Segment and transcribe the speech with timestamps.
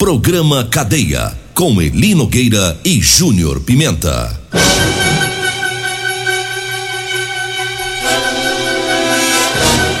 [0.00, 1.30] Programa Cadeia.
[1.52, 4.34] Com Elino Gueira e Júnior Pimenta.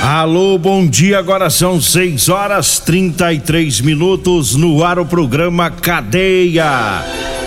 [0.02, 1.18] Alô, bom dia.
[1.18, 7.04] Agora são 6 horas 33 minutos no ar o programa Cadeia.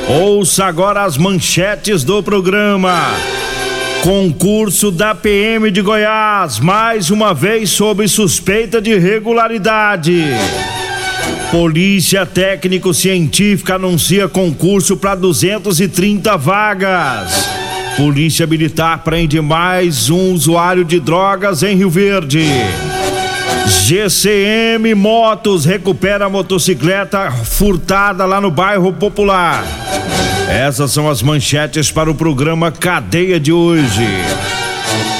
[0.08, 3.16] Ouça agora as manchetes do programa.
[4.04, 10.24] Concurso da PM de Goiás, mais uma vez sob suspeita de irregularidade.
[11.54, 17.48] Polícia Técnico-Científica anuncia concurso para 230 vagas.
[17.96, 22.44] Polícia Militar prende mais um usuário de drogas em Rio Verde.
[23.68, 29.64] GCM Motos recupera a motocicleta furtada lá no bairro Popular.
[30.50, 34.08] Essas são as manchetes para o programa Cadeia de hoje.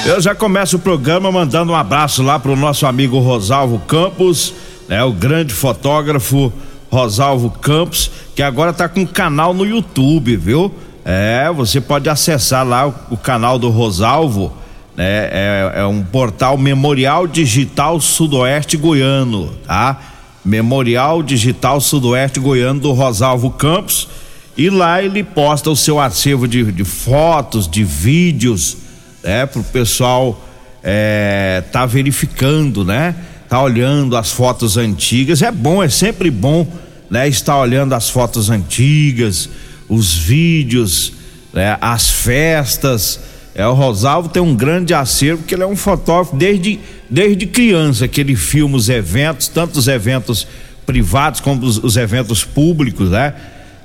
[0.04, 4.52] Eu já começo o programa mandando um abraço lá para o nosso amigo Rosalvo Campos,
[4.88, 6.52] né, o grande fotógrafo
[6.90, 10.72] Rosalvo Campos, que agora está com um canal no YouTube, viu?
[11.04, 14.52] É, você pode acessar lá o, o canal do Rosalvo,
[14.96, 15.28] né?
[15.30, 20.00] É, é, um portal Memorial Digital Sudoeste Goiano, tá?
[20.44, 24.08] Memorial Digital Sudoeste Goiano do Rosalvo Campos.
[24.56, 28.76] E lá ele posta o seu acervo de, de fotos, de vídeos,
[29.22, 29.46] né?
[29.46, 30.40] Pro pessoal
[30.82, 33.16] é, tá verificando, né?
[33.48, 35.42] Tá olhando as fotos antigas.
[35.42, 36.66] É bom, é sempre bom,
[37.10, 37.28] né?
[37.28, 39.48] Estar olhando as fotos antigas
[39.88, 41.12] os vídeos,
[41.52, 43.20] né, as festas.
[43.54, 48.08] É, o Rosalvo tem um grande acervo, porque ele é um fotógrafo desde, desde criança,
[48.08, 50.46] que ele filma os eventos, tanto os eventos
[50.84, 53.34] privados como os, os eventos públicos, né?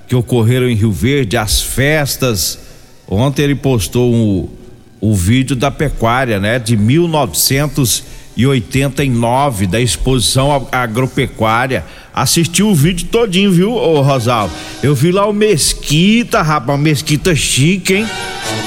[0.08, 2.58] Que ocorreram em Rio Verde, as festas.
[3.08, 4.50] Ontem ele postou o,
[5.00, 6.58] o vídeo da pecuária, né?
[6.58, 6.76] De
[8.36, 11.84] 1989, da exposição agropecuária
[12.20, 14.54] Assisti o vídeo todinho, viu, ô Rosalvo?
[14.84, 18.06] Eu vi lá o Mesquita, rapaz, Mesquita chique, hein?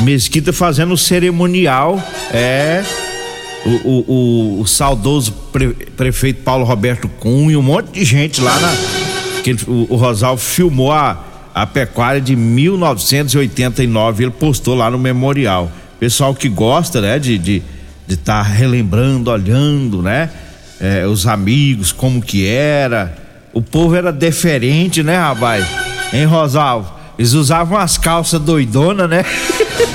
[0.00, 2.02] Mesquita fazendo o cerimonial,
[2.32, 2.82] é.
[3.66, 8.58] O, o, o, o saudoso pre, prefeito Paulo Roberto Cunha, um monte de gente lá
[8.58, 8.74] na.
[9.42, 11.22] Que o, o Rosalvo filmou a,
[11.54, 15.70] a pecuária de 1989, ele postou lá no memorial.
[16.00, 17.62] Pessoal que gosta, né, de estar
[18.06, 20.30] de, de tá relembrando, olhando, né?
[20.80, 23.14] É, os amigos, como que era,
[23.52, 25.64] o povo era diferente, né, rapaz?
[26.12, 26.92] Hein, Rosalvo?
[27.18, 29.24] Eles usavam as calças doidonas, né?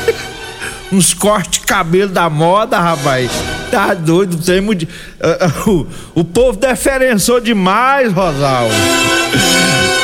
[0.91, 3.29] Uns cortes de cabelo da moda, rapaz.
[3.69, 4.84] Tá doido, tem muito.
[4.84, 8.73] Uh, uh, o, o povo diferenciou demais, Rosalvo.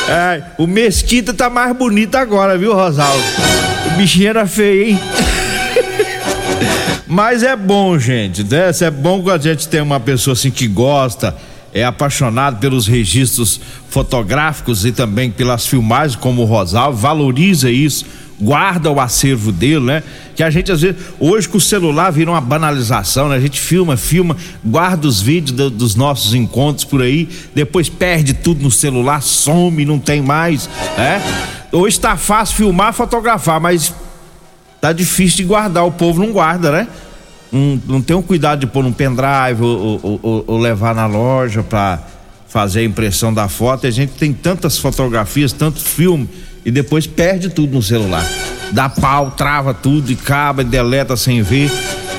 [0.06, 3.24] É, o Mesquita tá mais bonito agora, viu, Rosalvo?
[3.86, 5.00] O bichinho era feio, hein?
[7.14, 8.72] Mas é bom, gente, né?
[8.80, 11.32] É bom que a gente tem uma pessoa assim que gosta
[11.72, 18.04] é apaixonado pelos registros fotográficos e também pelas filmagens, como o Rosal, valoriza isso,
[18.40, 20.02] guarda o acervo dele, né?
[20.34, 23.36] Que a gente às vezes, hoje com o celular vira uma banalização, né?
[23.36, 28.34] A gente filma, filma, guarda os vídeos do, dos nossos encontros por aí, depois perde
[28.34, 31.22] tudo no celular, some, não tem mais, né?
[31.70, 33.92] Hoje tá fácil filmar, fotografar, mas
[34.88, 36.88] tá difícil de guardar, o povo não guarda, né?
[37.54, 41.06] não, não tem o cuidado de pôr um pendrive ou, ou, ou, ou levar na
[41.06, 42.00] loja para
[42.48, 43.86] fazer a impressão da foto.
[43.86, 46.28] A gente tem tantas fotografias, tanto filme
[46.64, 48.26] e depois perde tudo no celular.
[48.72, 51.70] Dá pau, trava tudo e acaba e deleta sem ver.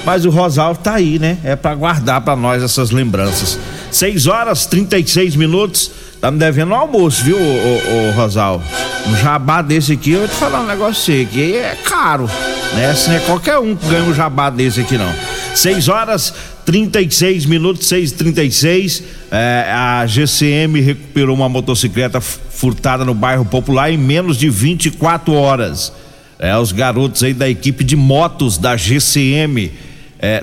[0.05, 1.37] Mas o Rosal tá aí, né?
[1.43, 3.59] É para guardar para nós essas lembranças.
[3.91, 5.91] 6 horas 36 minutos.
[6.19, 8.63] Tá me devendo um almoço, viu, ô, ô, ô Rosal?
[9.07, 12.29] Um jabá desse aqui, eu vou te falar um negócio aqui, é caro,
[12.73, 12.89] né?
[12.89, 15.13] Assim, não é qualquer um que ganha um jabá desse aqui, não.
[15.53, 16.33] 6 horas
[16.65, 23.97] 36 minutos, 6 36 é, A GCM recuperou uma motocicleta furtada no bairro Popular em
[23.97, 25.93] menos de 24 horas.
[26.39, 29.71] É, os garotos aí da equipe de motos da GCM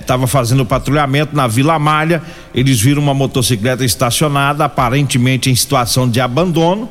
[0.01, 2.23] estava é, fazendo patrulhamento na Vila Malha.
[2.55, 6.89] Eles viram uma motocicleta estacionada, aparentemente em situação de abandono.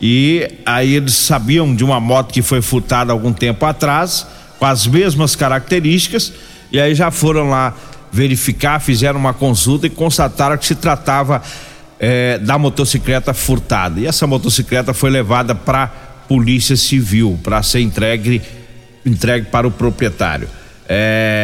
[0.00, 4.26] E aí eles sabiam de uma moto que foi furtada algum tempo atrás,
[4.58, 6.32] com as mesmas características.
[6.72, 7.74] E aí já foram lá
[8.10, 11.42] verificar, fizeram uma consulta e constataram que se tratava
[11.98, 14.00] é, da motocicleta furtada.
[14.00, 15.86] E essa motocicleta foi levada para
[16.28, 18.42] Polícia Civil para ser entregue,
[19.04, 20.48] entregue para o proprietário.
[20.88, 21.43] É,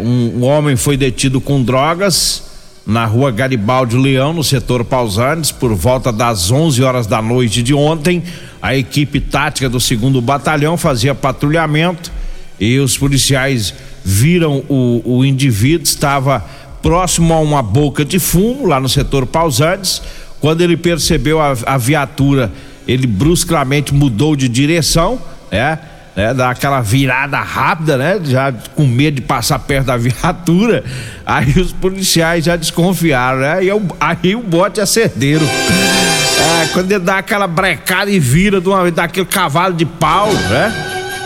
[0.00, 2.42] um, um, homem foi detido com drogas
[2.86, 7.74] na rua Garibaldi Leão, no setor Pausantes, por volta das 11 horas da noite de
[7.74, 8.22] ontem.
[8.60, 12.10] A equipe tática do segundo batalhão fazia patrulhamento
[12.58, 13.74] e os policiais
[14.04, 16.44] viram o, o indivíduo, estava
[16.82, 20.02] próximo a uma boca de fumo, lá no setor Pausantes.
[20.40, 22.50] Quando ele percebeu a, a viatura,
[22.88, 25.20] ele bruscamente mudou de direção,
[25.50, 25.78] né?
[26.16, 28.20] Né, dar aquela virada rápida, né?
[28.24, 30.84] Já com medo de passar perto da viatura.
[31.24, 33.64] Aí os policiais já desconfiaram, né?
[33.64, 35.44] Eu, aí o bote acerdeiro.
[35.44, 40.72] É, quando ele dá aquela brecada e vira de uma, daquele cavalo de pau, né?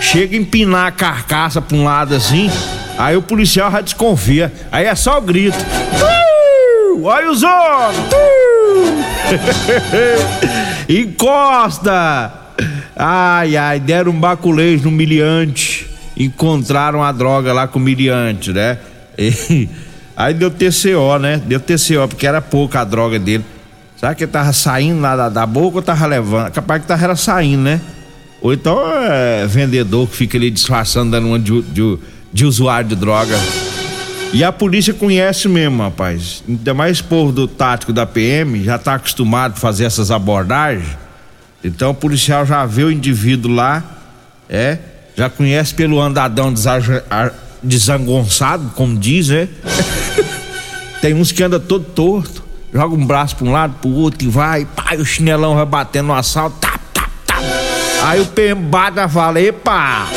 [0.00, 2.50] Chega a empinar a carcaça pra um lado assim,
[2.98, 4.52] aí o policial já desconfia.
[4.70, 5.56] Aí é só o grito.
[5.56, 7.04] Uh!
[7.04, 7.98] Olha os homens!
[8.12, 9.04] Uh!
[10.92, 12.43] Encosta!
[12.96, 15.88] Ai, ai, deram um baculês no miliante.
[16.16, 18.78] Encontraram a droga lá com o miliante, né?
[19.18, 19.68] E,
[20.16, 21.40] aí deu TCO, né?
[21.44, 23.44] Deu TCO, porque era pouca a droga dele.
[23.96, 26.50] Sabe que tava saindo lá da, da boca ou tava levando?
[26.52, 27.80] Capaz que tava saindo, né?
[28.40, 31.98] Ou então é vendedor que fica ali disfarçando, dando uma de, de,
[32.32, 33.34] de usuário de droga.
[34.34, 36.44] E a polícia conhece mesmo, rapaz.
[36.46, 40.88] Ainda mais povo do tático da PM, já tá acostumado a fazer essas abordagens.
[41.64, 43.82] Então o policial já vê o indivíduo lá,
[44.50, 44.76] é,
[45.16, 46.52] já conhece pelo andadão
[47.62, 49.48] desangonçado, como diz, né?
[51.00, 54.30] Tem uns que anda todo torto, joga um braço para um lado, pro outro e
[54.30, 57.38] vai, pai, o chinelão vai batendo no assalto, tá, tá, tá.
[58.02, 60.06] Aí o pembada fala, epa!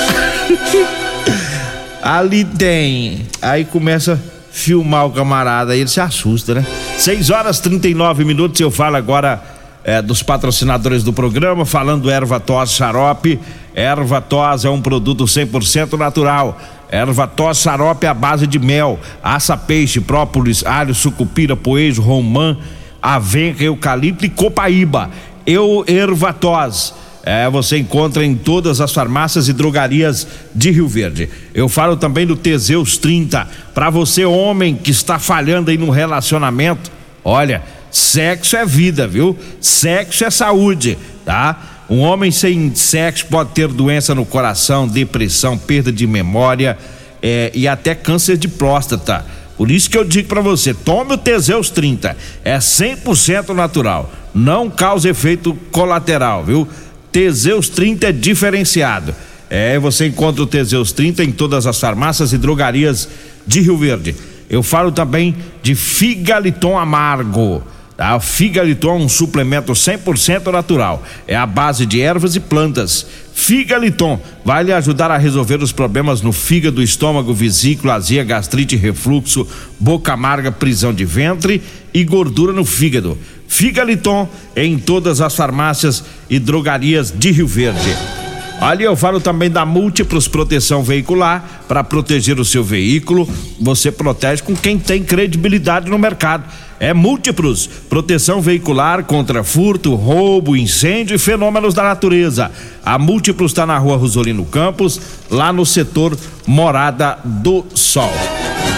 [2.03, 3.27] Ali tem.
[3.41, 4.21] Aí começa
[4.57, 6.65] filmar o camarada, aí ele se assusta, né?
[6.97, 9.41] 6 horas 39 minutos, eu falo agora
[9.87, 13.39] é, dos patrocinadores do programa, falando erva tos xarope.
[13.73, 16.59] Erva tos é um produto 100% natural.
[16.91, 22.57] Erva tos xarope à base de mel, aça peixe, própolis, alho, sucupira, poejo, romã,
[23.01, 25.09] avenca, eucalipto e copaíba.
[25.45, 26.93] Eu erva tos.
[27.23, 31.29] É, você encontra em todas as farmácias e drogarias de Rio Verde.
[31.53, 33.47] Eu falo também do Teseus 30.
[33.73, 36.91] Para você, homem que está falhando aí no relacionamento,
[37.23, 39.37] olha, Sexo é vida, viu?
[39.59, 41.85] Sexo é saúde, tá?
[41.89, 46.77] Um homem sem sexo pode ter doença no coração, depressão, perda de memória
[47.21, 49.25] é, e até câncer de próstata.
[49.57, 54.69] Por isso que eu digo para você, tome o Teseus 30, é 100% natural, não
[54.69, 56.67] causa efeito colateral, viu?
[57.11, 59.15] Teseus 30 é diferenciado.
[59.49, 63.07] É, você encontra o Teseus 30 em todas as farmácias e drogarias
[63.47, 64.15] de Rio Verde.
[64.49, 67.63] Eu falo também de Figaliton Amargo.
[67.97, 71.03] O Figaliton é um suplemento 100% natural.
[71.27, 73.07] É a base de ervas e plantas.
[73.33, 79.47] Figaliton vai lhe ajudar a resolver os problemas no fígado, estômago, vesícula, azia, gastrite, refluxo,
[79.79, 81.61] boca amarga, prisão de ventre
[81.91, 83.18] e gordura no fígado.
[83.47, 88.17] Figaliton em todas as farmácias e drogarias de Rio Verde.
[88.59, 93.30] Ali eu falo também da Múltiplos Proteção Veicular para proteger o seu veículo.
[93.61, 96.44] Você protege com quem tem credibilidade no mercado
[96.80, 102.52] é Múltiplos, proteção veicular contra furto, roubo, incêndio e fenômenos da natureza.
[102.85, 104.99] A Múltiplos está na rua Rosolino Campos,
[105.30, 108.11] lá no setor Morada do Sol.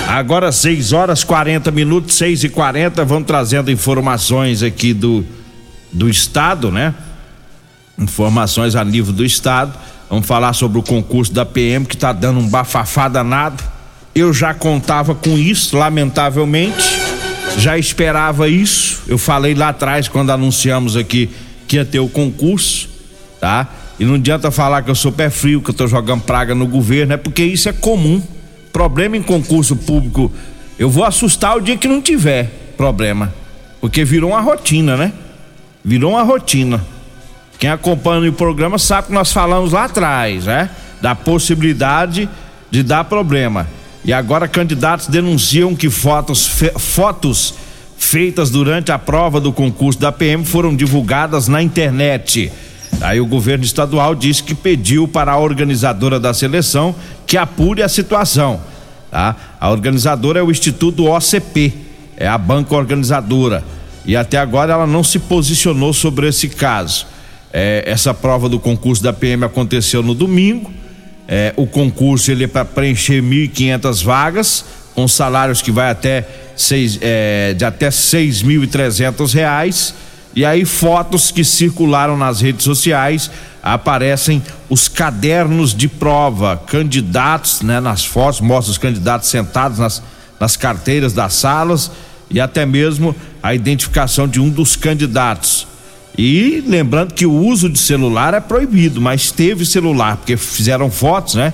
[0.08, 5.26] Agora 6 horas 40 minutos, 6 e 40 vamos trazendo informações aqui do,
[5.92, 6.96] do estado, né?
[8.00, 9.74] Informações a nível do estado.
[10.10, 13.64] Vamos falar sobre o concurso da PM que está dando um bafafá danado.
[14.16, 17.10] Eu já contava com isso, lamentavelmente
[17.58, 19.02] já esperava isso.
[19.08, 21.30] Eu falei lá atrás quando anunciamos aqui
[21.68, 22.90] que ia ter o concurso,
[23.40, 23.68] tá?
[24.00, 26.66] E não adianta falar que eu sou pé frio, que eu tô jogando praga no
[26.66, 28.22] governo, é porque isso é comum.
[28.72, 30.32] Problema em concurso público,
[30.78, 33.34] eu vou assustar o dia que não tiver problema,
[33.82, 35.12] porque virou uma rotina, né?
[35.84, 36.82] Virou uma rotina.
[37.60, 40.70] Quem acompanha o programa sabe que nós falamos lá atrás, né?
[41.02, 42.30] Da possibilidade
[42.72, 43.68] de dar problema.
[44.06, 47.54] E agora candidatos denunciam que fotos, fe, fotos
[47.98, 52.50] feitas durante a prova do concurso da PM foram divulgadas na internet.
[53.02, 56.96] Aí o governo estadual disse que pediu para a organizadora da seleção
[57.28, 58.62] que apure a situação.
[59.12, 59.36] tá?
[59.60, 61.74] A organizadora é o Instituto OCP,
[62.16, 63.66] é a banca organizadora.
[64.06, 67.06] E até agora ela não se posicionou sobre esse caso.
[67.52, 70.72] É, essa prova do concurso da PM aconteceu no domingo.
[71.28, 74.66] É, o concurso ele é para preencher 1.500 vagas
[74.96, 79.94] com salários que vai até seis, é, de até seis mil e trezentos reais
[80.36, 87.80] e aí fotos que circularam nas redes sociais aparecem os cadernos de prova, candidatos, né,
[87.80, 90.04] nas fotos mostra os candidatos sentados nas,
[90.40, 91.92] nas carteiras das salas
[92.30, 95.68] e até mesmo a identificação de um dos candidatos.
[96.22, 101.36] E lembrando que o uso de celular é proibido, mas teve celular, porque fizeram fotos,
[101.36, 101.54] né?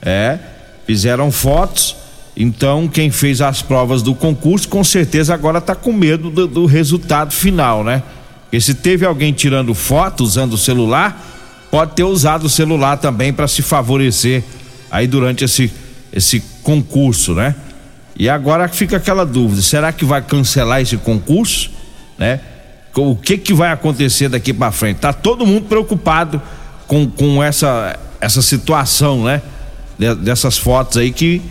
[0.00, 0.38] É,
[0.86, 1.96] fizeram fotos.
[2.36, 6.64] Então, quem fez as provas do concurso, com certeza agora está com medo do, do,
[6.64, 8.04] resultado final, né?
[8.44, 11.20] Porque se teve alguém tirando foto usando o celular,
[11.68, 14.44] pode ter usado o celular também para se favorecer
[14.92, 15.72] aí durante esse,
[16.12, 17.52] esse concurso, né?
[18.16, 21.72] E agora fica aquela dúvida: será que vai cancelar esse concurso,
[22.16, 22.38] né?
[22.96, 24.98] O que que vai acontecer daqui para frente.
[24.98, 26.40] Tá todo mundo preocupado
[26.86, 29.40] com, com essa essa situação, né?
[30.22, 31.42] dessas fotos aí que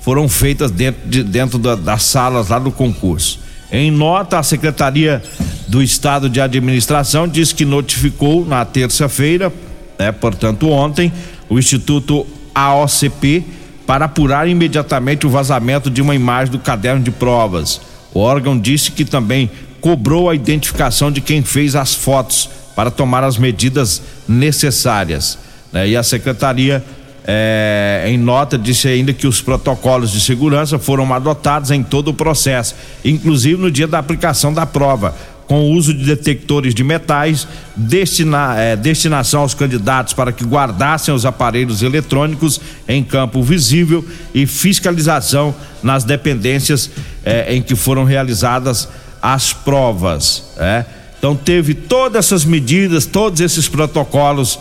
[0.00, 3.38] foram feitas dentro, de, dentro da, das salas lá do concurso.
[3.70, 5.22] Em nota, a Secretaria
[5.68, 9.52] do Estado de Administração diz que notificou na terça-feira,
[9.98, 11.12] né, portanto ontem,
[11.48, 13.44] o Instituto AOCP
[13.86, 17.80] para apurar imediatamente o vazamento de uma imagem do caderno de provas.
[18.12, 19.50] O órgão disse que também
[19.84, 25.38] cobrou a identificação de quem fez as fotos para tomar as medidas necessárias.
[25.70, 25.88] Né?
[25.88, 26.82] E a secretaria,
[27.26, 32.14] é, em nota, disse ainda que os protocolos de segurança foram adotados em todo o
[32.14, 32.74] processo,
[33.04, 35.14] inclusive no dia da aplicação da prova,
[35.46, 41.12] com o uso de detectores de metais, destina, é, destinação aos candidatos para que guardassem
[41.12, 44.02] os aparelhos eletrônicos em campo visível
[44.34, 46.90] e fiscalização nas dependências
[47.22, 49.03] é, em que foram realizadas as
[49.52, 50.44] provas.
[50.58, 50.84] É?
[51.18, 54.58] Então teve todas essas medidas, todos esses protocolos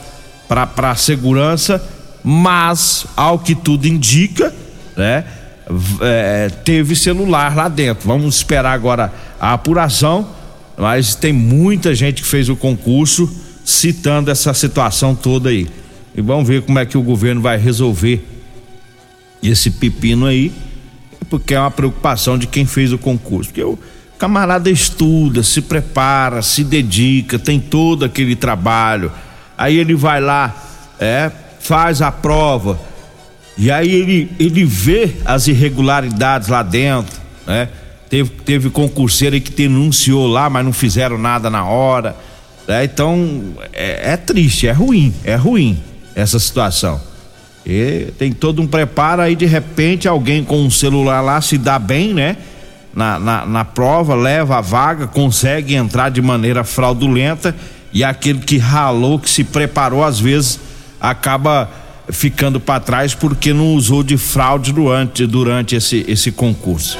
[0.47, 1.83] para segurança,
[2.23, 4.53] mas ao que tudo indica,
[4.95, 5.25] né?
[6.01, 8.07] É, teve celular lá dentro.
[8.07, 10.27] Vamos esperar agora a apuração,
[10.77, 13.29] mas tem muita gente que fez o concurso
[13.65, 15.67] citando essa situação toda aí.
[16.15, 18.23] E vamos ver como é que o governo vai resolver
[19.41, 20.51] esse pepino aí,
[21.29, 23.49] porque é uma preocupação de quem fez o concurso.
[23.49, 23.79] Porque eu,
[24.23, 29.11] camarada estuda, se prepara, se dedica, tem todo aquele trabalho.
[29.57, 30.55] Aí ele vai lá,
[30.97, 32.79] é, faz a prova.
[33.57, 37.67] E aí ele, ele vê as irregularidades lá dentro, né?
[38.09, 42.15] Teve, teve concurseiro que denunciou lá, mas não fizeram nada na hora.
[42.65, 42.85] Né?
[42.85, 45.83] Então é, é triste, é ruim, é ruim
[46.15, 47.01] essa situação.
[47.65, 51.77] E tem todo um preparo aí de repente alguém com um celular lá se dá
[51.77, 52.37] bem, né?
[52.95, 57.55] Na, na, na prova, leva a vaga, consegue entrar de maneira fraudulenta
[57.91, 60.59] e aquele que ralou, que se preparou, às vezes
[60.99, 61.69] acaba
[62.09, 66.97] ficando para trás porque não usou de fraude durante, durante esse, esse concurso.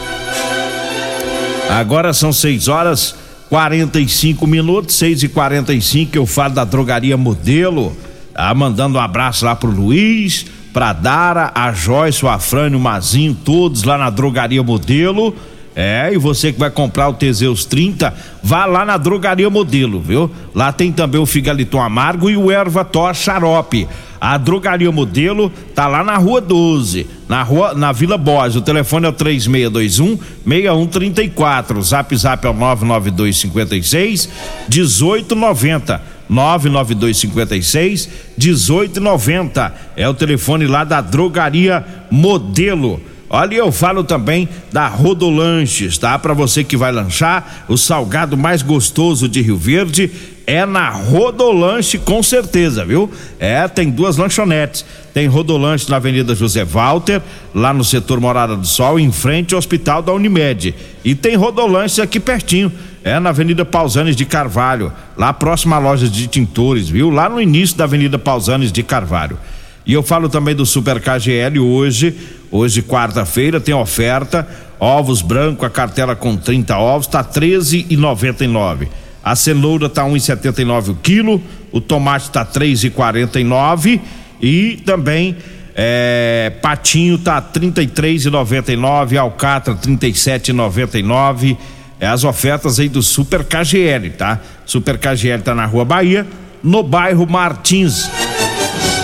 [1.69, 3.15] Agora são 6 horas
[3.49, 7.95] 45 minutos, 6 e 45 eu falo da drogaria modelo.
[8.33, 13.35] Tá mandando um abraço lá pro Luiz, pra Dara, a Joyce, o Afrânio, o Mazinho,
[13.45, 15.35] todos lá na drogaria modelo.
[15.75, 18.13] É, e você que vai comprar o Teseus 30,
[18.43, 20.29] vá lá na Drogaria Modelo, viu?
[20.53, 23.87] Lá tem também o Figaliton Amargo e o Erva Tor Xarope.
[24.21, 28.55] A Drogaria Modelo tá lá na Rua 12, na rua na Vila Borges.
[28.55, 31.77] O telefone é o 3621 6134.
[31.77, 34.29] O Zap Zap é o 99256
[34.69, 36.13] 1890.
[36.29, 39.73] 99256 1890.
[39.97, 43.01] É o telefone lá da Drogaria Modelo.
[43.35, 46.19] Olha, eu falo também da Rodolanches, tá?
[46.19, 50.11] Para você que vai lanchar, o salgado mais gostoso de Rio Verde
[50.45, 53.09] é na Rodolanche, com certeza, viu?
[53.39, 54.85] É, tem duas lanchonetes.
[55.15, 57.23] Tem Rodolanche na Avenida José Walter,
[57.55, 60.75] lá no setor Morada do Sol, em frente ao Hospital da Unimed.
[61.03, 62.71] E tem Rodolanche aqui pertinho,
[63.03, 67.09] é na Avenida Pausanes de Carvalho, lá próximo à loja de tintores, viu?
[67.09, 69.39] Lá no início da Avenida Pausanes de Carvalho.
[69.85, 72.15] E eu falo também do Super KGL hoje,
[72.53, 74.47] hoje quarta-feira tem oferta,
[74.79, 78.87] ovos branco, a cartela com 30 ovos tá 13,99.
[79.23, 81.41] A cenoura tá 1,79 o quilo,
[81.71, 83.99] o tomate tá 3,49
[84.39, 85.35] e também
[85.75, 91.57] é, patinho tá 33,99, alcatra 37,99.
[91.99, 94.39] É as ofertas aí do Super KGL, tá?
[94.65, 96.27] Super KGL tá na Rua Bahia,
[96.61, 98.09] no bairro Martins.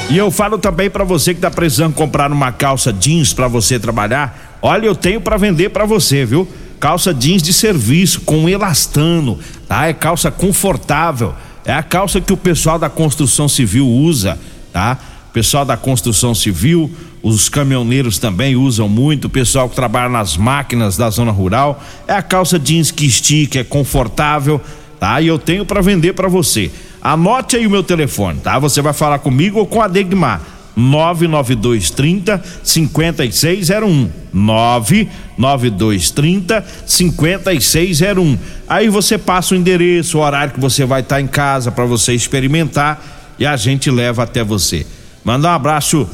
[0.09, 3.77] E eu falo também para você que tá precisando comprar uma calça jeans para você
[3.79, 4.57] trabalhar.
[4.59, 6.47] Olha, eu tenho para vender para você, viu?
[6.79, 9.37] Calça jeans de serviço com elastano,
[9.67, 9.85] tá?
[9.85, 11.35] É calça confortável.
[11.63, 14.39] É a calça que o pessoal da construção civil usa,
[14.73, 14.97] tá?
[15.29, 20.35] O pessoal da construção civil, os caminhoneiros também usam muito, o pessoal que trabalha nas
[20.35, 21.83] máquinas da zona rural.
[22.07, 24.59] É a calça jeans que estica, é confortável,
[24.99, 25.21] tá?
[25.21, 26.71] E eu tenho para vender para você.
[27.01, 28.60] Anote aí o meu telefone, tá?
[28.60, 30.41] Você vai falar comigo ou com a Degmar.
[30.75, 38.38] 99230 5601 99230 5601
[38.68, 42.13] Aí você passa o endereço, o horário que você vai estar em casa para você
[42.13, 43.03] experimentar
[43.38, 44.86] e a gente leva até você.
[45.24, 46.10] Manda um abraço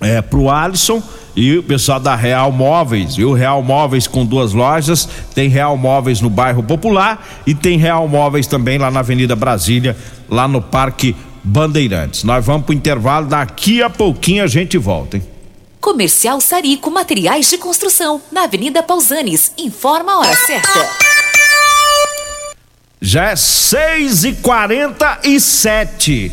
[0.00, 1.02] é, pro Alisson
[1.36, 3.34] e o pessoal da Real Móveis, viu?
[3.34, 8.46] Real Móveis com duas lojas, tem Real Móveis no bairro Popular e tem Real Móveis
[8.46, 9.94] também lá na Avenida Brasília,
[10.28, 11.14] lá no Parque
[11.44, 12.24] Bandeirantes.
[12.24, 15.22] Nós vamos pro intervalo, daqui a pouquinho a gente volta, hein?
[15.78, 19.52] Comercial Sarico Materiais de Construção, na Avenida Pausanes.
[19.56, 20.88] Informa a hora certa.
[23.00, 26.32] Já é seis e quarenta e sete.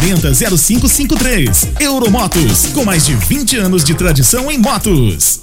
[0.01, 1.67] 40 0553.
[1.79, 5.39] Euromotos, com mais de 20 anos de tradição em motos.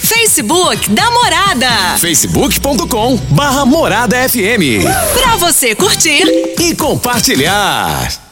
[0.00, 1.98] Facebook da Morada.
[1.98, 4.82] facebook.com barra Morada FM.
[5.12, 6.24] Pra você curtir
[6.58, 8.31] e compartilhar.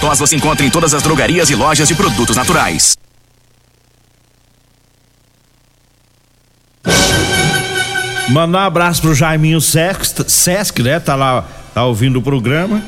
[0.00, 2.96] Tos você encontra em todas as drogarias e lojas de produtos naturais.
[8.28, 10.98] Mandar um abraço pro Jaiminho Sesc, Sesc, né?
[10.98, 12.82] Tá lá, tá ouvindo o programa.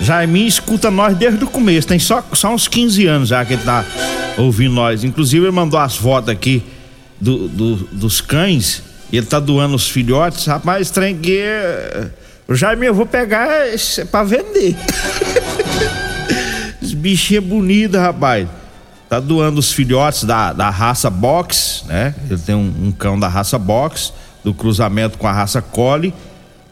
[0.00, 3.62] Jaiminho escuta nós desde o começo, tem só, só uns 15 anos já que ele
[3.62, 3.84] tá
[4.36, 5.04] ouvindo nós.
[5.04, 6.62] Inclusive, ele mandou as fotos aqui
[7.20, 10.46] do, do, dos cães ele tá doando os filhotes.
[10.46, 11.42] Rapaz, trem que.
[12.46, 13.48] O Jaiminho, eu vou pegar
[14.10, 14.76] pra vender.
[16.98, 18.48] Esse bichinho é bonito, rapaz.
[19.08, 22.12] Tá doando os filhotes da, da raça box, né?
[22.28, 26.12] Ele tem um, um cão da raça box do cruzamento com a raça Collie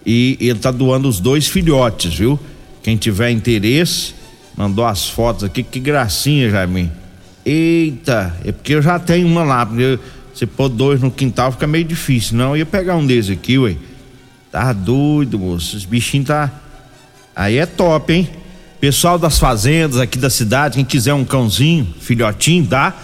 [0.05, 2.39] e ele tá doando os dois filhotes, viu?
[2.83, 4.15] Quem tiver interesse,
[4.57, 6.91] mandou as fotos aqui, que gracinha, Jaime.
[7.45, 9.97] Eita, é porque eu já tenho uma lá, porque
[10.35, 13.59] você pôr dois no quintal fica meio difícil, não, eu ia pegar um desses aqui,
[13.59, 13.77] ué.
[14.51, 16.51] Tá doido, moço, os bichinhos tá...
[17.35, 18.29] Aí é top, hein?
[18.81, 22.95] Pessoal das fazendas aqui da cidade, quem quiser um cãozinho, filhotinho, tá?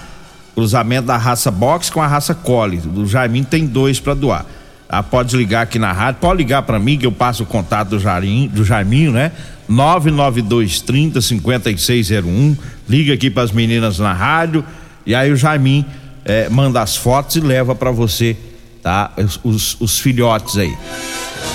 [0.55, 2.79] Cruzamento da raça box com a raça Collie.
[2.79, 4.45] Do Jaiminho tem dois para doar.
[4.87, 7.89] Ah, pode ligar aqui na rádio, pode ligar para mim que eu passo o contato
[7.89, 9.33] do, Jairinho, do Jaiminho, né?
[9.67, 12.57] 99230 5601.
[12.87, 14.63] Liga aqui para as meninas na rádio
[15.07, 15.87] e aí o Jaiminho
[16.27, 18.37] eh, manda as fotos e leva para você,
[18.83, 19.11] tá?
[19.17, 20.77] Os, os, os filhotes aí.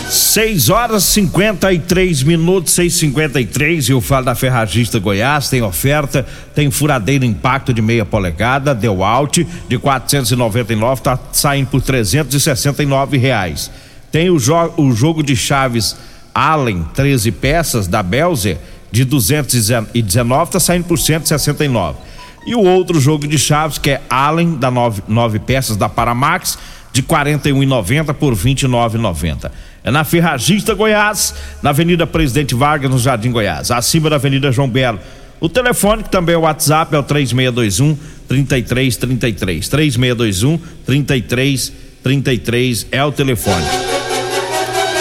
[0.09, 7.25] 6 horas 53 minutos, 6:53 e eu falo da Ferragista Goiás, tem oferta, tem furadeira
[7.25, 13.69] impacto de meia polegada, deu out de 499, tá saindo por 369 reais.
[14.11, 15.95] Tem o, jo o jogo de chaves
[16.33, 18.57] Allen 13 peças da Belzer
[18.91, 21.97] de 219, tá saindo por 169.
[22.45, 26.57] E o outro jogo de chaves que é Allen da 9, 9 peças da Paramax
[26.93, 29.51] de 41,90 por 29,90.
[29.87, 34.67] É na Ferragista Goiás, na Avenida Presidente Vargas, no Jardim Goiás, acima da Avenida João
[34.67, 34.99] Belo.
[35.39, 37.97] O telefone, que também é o WhatsApp, é o 3621
[38.27, 39.69] 3333.
[39.69, 43.63] 3621 3333 é o telefone.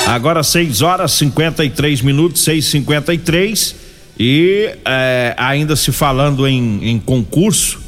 [0.07, 3.75] Agora 6 horas 53 minutos, 6:53
[4.17, 7.81] e é, ainda se falando em, em concurso,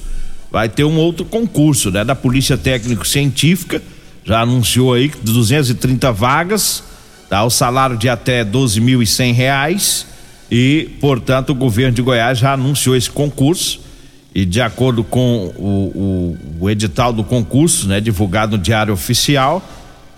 [0.50, 2.04] vai ter um outro concurso, né?
[2.04, 3.80] Da Polícia Técnico Científica,
[4.24, 6.87] já anunciou aí 230 vagas
[7.28, 7.44] tá?
[7.44, 10.06] o salário de até e cem reais
[10.50, 13.80] e, portanto, o governo de Goiás já anunciou esse concurso
[14.34, 19.62] e de acordo com o, o, o edital do concurso, né, divulgado no Diário Oficial,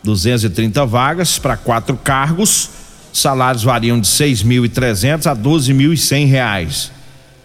[0.04, 2.70] 230 vagas para quatro cargos,
[3.12, 6.92] salários variam de seis mil e trezentos a doze mil e cem reais.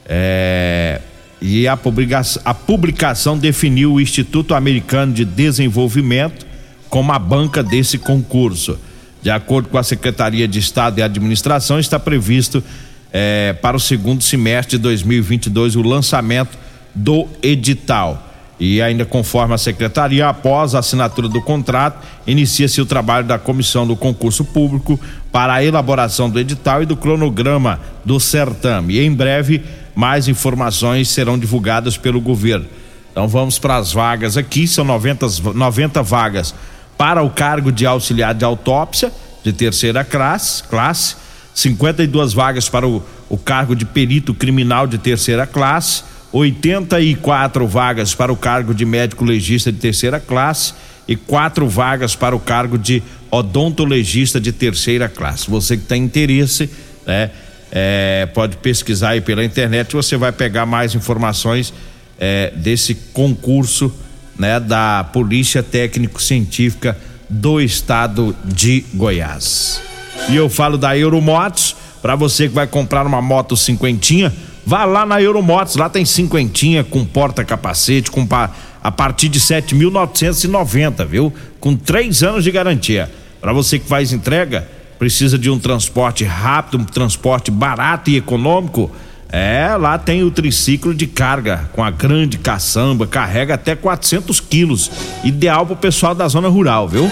[0.06, 1.02] É,
[1.42, 6.46] e a publicação, a publicação definiu o Instituto Americano de Desenvolvimento
[6.90, 8.80] como a banca desse concurso.
[9.26, 12.64] De acordo com a Secretaria de Estado e Administração, está previsto
[13.12, 16.56] eh, para o segundo semestre de 2022 o lançamento
[16.94, 18.24] do edital.
[18.60, 23.88] E ainda conforme a secretaria, após a assinatura do contrato, inicia-se o trabalho da comissão
[23.88, 25.00] do concurso público
[25.32, 28.94] para a elaboração do edital e do cronograma do certame.
[28.94, 29.64] E em breve,
[29.96, 32.68] mais informações serão divulgadas pelo governo.
[33.12, 36.54] Então vamos para as vagas aqui, são 90, 90 vagas
[36.98, 39.12] para o cargo de auxiliar de autópsia
[39.44, 41.16] de terceira classe, classe
[41.54, 48.32] 52 vagas para o, o cargo de perito criminal de terceira classe, 84 vagas para
[48.32, 50.74] o cargo de médico legista de terceira classe
[51.08, 55.50] e quatro vagas para o cargo de odontologista de terceira classe.
[55.50, 56.70] Você que tem interesse,
[57.06, 57.32] né?
[57.72, 61.74] É, pode pesquisar aí pela internet, você vai pegar mais informações
[62.18, 63.94] é, desse concurso
[64.38, 66.98] né, da Polícia Técnico Científica
[67.30, 69.82] do Estado de Goiás.
[70.30, 74.34] E eu falo da Euromotos, para você que vai comprar uma moto cinquentinha,
[74.66, 78.52] vá lá na Euromotos, lá tem cinquentinha com porta-capacete, com pa,
[78.84, 81.34] a partir de 7.990, viu?
[81.60, 83.12] Com três anos de garantia.
[83.42, 84.68] Para você que faz entrega,
[84.98, 88.92] precisa de um transporte rápido, um transporte barato e econômico,
[89.38, 94.90] é, lá tem o triciclo de carga com a grande caçamba, carrega até 400 quilos.
[95.26, 97.12] Ideal pro pessoal da zona rural, viu?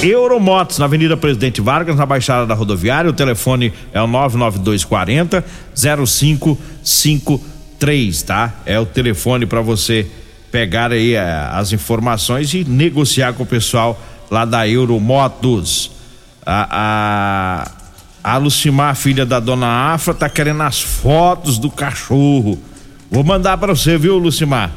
[0.00, 3.10] Euromotos, na Avenida Presidente Vargas, na Baixada da Rodoviária.
[3.10, 8.54] O telefone é o 99240 0553, tá?
[8.64, 10.06] É o telefone para você
[10.52, 15.90] pegar aí é, as informações e negociar com o pessoal lá da Euromotos.
[16.46, 17.68] A, a
[18.24, 22.58] a Lucimar, filha da dona Afra, tá querendo as fotos do cachorro.
[23.10, 24.70] Vou mandar para você, viu, Lucimar?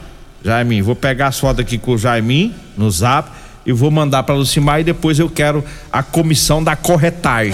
[0.43, 3.29] Jaimin, vou pegar as fotos aqui com o Jaimin no zap
[3.65, 7.53] e vou mandar para Lucimar e depois eu quero a comissão da corretagem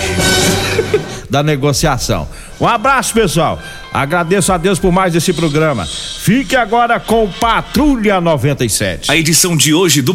[1.29, 2.27] da negociação.
[2.59, 3.59] Um abraço, pessoal.
[3.93, 5.85] Agradeço a Deus por mais esse programa.
[5.85, 9.11] Fique agora com Patrulha 97.
[9.11, 10.11] A edição de hoje do